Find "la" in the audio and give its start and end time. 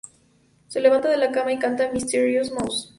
1.17-1.31